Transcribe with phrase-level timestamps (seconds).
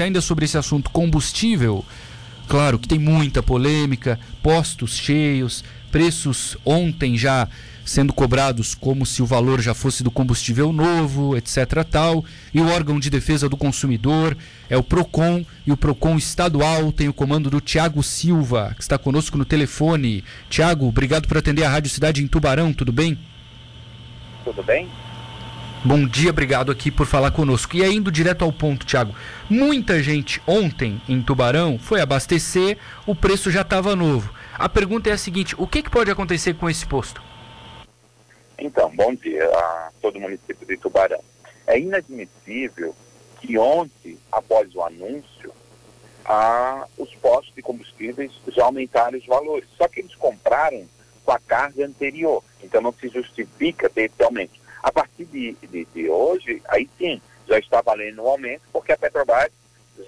[0.00, 1.84] ainda sobre esse assunto combustível,
[2.48, 7.46] claro que tem muita polêmica, postos cheios, preços ontem já
[7.84, 11.84] sendo cobrados como se o valor já fosse do combustível novo, etc.
[11.84, 12.24] tal.
[12.54, 14.34] E o órgão de defesa do consumidor
[14.70, 18.96] é o Procon e o Procon estadual tem o comando do Tiago Silva, que está
[18.96, 20.24] conosco no telefone.
[20.48, 23.18] Tiago, obrigado por atender a Rádio Cidade em Tubarão, tudo bem?
[24.42, 24.88] Tudo bem?
[25.84, 27.74] Bom dia, obrigado aqui por falar conosco.
[27.74, 29.16] E aí, indo direto ao ponto, Tiago.
[29.50, 34.32] Muita gente ontem em Tubarão foi abastecer, o preço já estava novo.
[34.54, 37.20] A pergunta é a seguinte: o que, que pode acontecer com esse posto?
[38.56, 41.18] Então, bom dia a todo o município de Tubarão.
[41.66, 42.94] É inadmissível
[43.40, 45.52] que ontem, após o anúncio,
[46.96, 49.68] os postos de combustíveis já aumentaram os valores.
[49.76, 50.84] Só que eles compraram
[51.24, 52.40] com a carga anterior.
[52.62, 54.61] Então não se justifica ter esse aumento.
[54.82, 58.96] A partir de, de, de hoje, aí sim, já está valendo um aumento, porque a
[58.96, 59.50] Petrobras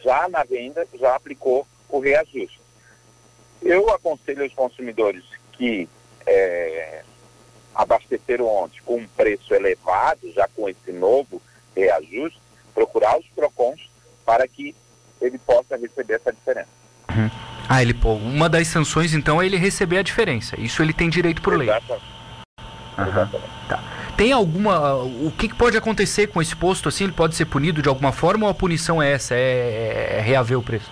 [0.02, 2.60] já na venda já aplicou o reajuste.
[3.62, 5.88] Eu aconselho aos consumidores que
[6.26, 7.02] é,
[7.74, 11.40] abasteceram ontem com um preço elevado, já com esse novo
[11.74, 12.38] reajuste,
[12.74, 13.80] procurar os PROCONs
[14.24, 14.74] para que
[15.20, 16.68] ele possa receber essa diferença.
[17.10, 17.30] Uhum.
[17.68, 20.58] Ah, ele pô, uma das sanções então é ele receber a diferença.
[20.60, 21.68] Isso ele tem direito por lei.
[21.68, 22.04] Exatamente.
[22.98, 23.08] Uhum.
[23.08, 23.50] Exatamente.
[23.68, 23.93] Tá.
[24.16, 24.94] Tem alguma.
[24.94, 27.04] O que, que, pode acontecer com esse posto assim?
[27.04, 29.34] Ele pode ser punido de alguma forma ou a punição é essa?
[29.34, 30.90] É, é reaver o preço?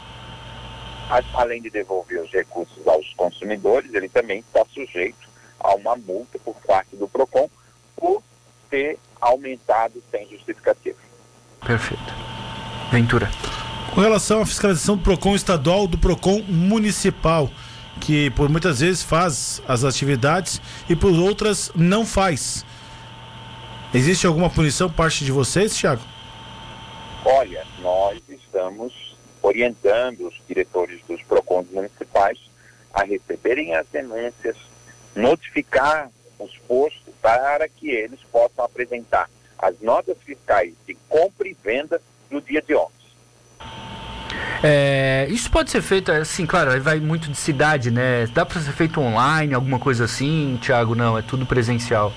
[1.34, 5.28] Além de devolver os recursos aos consumidores, ele também está sujeito
[5.60, 7.48] a uma multa por parte do PROCON
[7.96, 8.22] por
[8.70, 10.96] ter aumentado sem justificativa.
[11.64, 12.14] Perfeito.
[12.90, 13.30] Ventura.
[13.94, 17.50] Com relação à fiscalização do PROCON estadual, do PROCON municipal,
[18.00, 22.64] que por muitas vezes faz as atividades e por outras não faz.
[23.94, 26.02] Existe alguma punição por parte de vocês, Thiago?
[27.24, 32.38] Olha, nós estamos orientando os diretores dos PROCONs municipais
[32.92, 34.56] a receberem as denúncias,
[35.14, 42.00] notificar os postos para que eles possam apresentar as notas fiscais de compra e venda
[42.30, 42.92] do dia de ontem.
[44.64, 48.26] É, isso pode ser feito, assim, claro, vai muito de cidade, né?
[48.28, 50.94] Dá para ser feito online, alguma coisa assim, Thiago?
[50.94, 52.12] Não, é tudo presencial.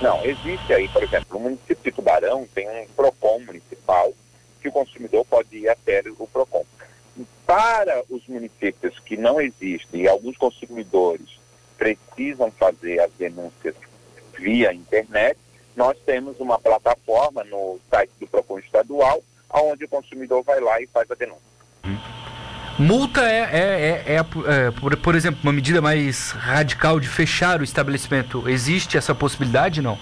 [0.00, 4.12] Não, existe aí, por exemplo, no município de Tubarão tem um PROCON municipal
[4.60, 6.64] que o consumidor pode ir até o PROCON.
[7.46, 11.38] Para os municípios que não existem e alguns consumidores
[11.76, 13.74] precisam fazer as denúncias
[14.38, 15.38] via internet,
[15.76, 19.22] nós temos uma plataforma no site do PROCON estadual,
[19.52, 21.49] onde o consumidor vai lá e faz a denúncia.
[22.80, 27.62] Multa é, é, é, é por, por, exemplo, uma medida mais radical de fechar o
[27.62, 28.48] estabelecimento.
[28.48, 29.98] Existe essa possibilidade, não?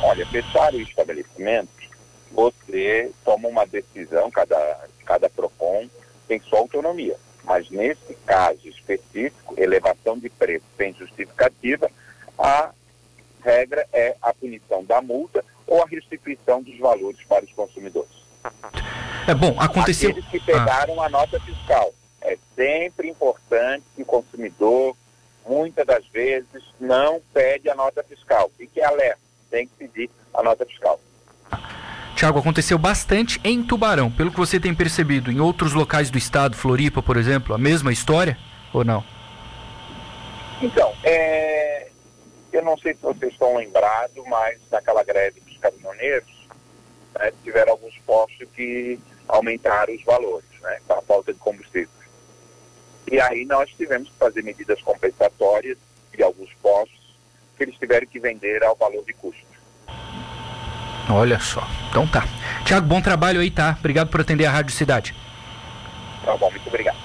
[0.00, 1.68] Olha, fechar o estabelecimento,
[2.30, 5.88] você toma uma decisão, cada, cada PROCON
[6.28, 7.16] tem sua autonomia.
[7.42, 11.90] Mas nesse caso específico, elevação de preço sem justificativa,
[12.38, 12.70] a
[13.42, 18.16] regra é a punição da multa ou a restituição dos valores para os consumidores.
[19.28, 20.08] É bom, aconteceu.
[20.08, 21.06] Aqueles que pegaram ah.
[21.06, 21.92] a nota fiscal.
[22.22, 24.96] É sempre importante que o consumidor,
[25.46, 28.50] muitas das vezes, não pede a nota fiscal.
[28.56, 30.98] Fique alerta, tem que pedir a nota fiscal.
[32.16, 34.10] Tiago, aconteceu bastante em Tubarão.
[34.10, 37.92] Pelo que você tem percebido, em outros locais do estado, Floripa, por exemplo, a mesma
[37.92, 38.36] história
[38.72, 39.04] ou não?
[40.62, 41.88] Então, é...
[42.50, 46.48] eu não sei se vocês estão lembrados, mas naquela greve dos caminhoneiros,
[47.14, 51.88] né, tiveram alguns postos que aumentaram os valores, né, a falta de combustível.
[53.10, 55.78] E aí nós tivemos que fazer medidas compensatórias
[56.14, 57.16] de alguns postos
[57.56, 59.46] que eles tiveram que vender ao valor de custo.
[61.10, 61.66] Olha só.
[61.88, 62.24] Então tá.
[62.64, 63.76] Tiago, bom trabalho aí, tá?
[63.78, 65.14] Obrigado por atender a Rádio Cidade.
[66.24, 66.87] Tá bom, muito obrigado.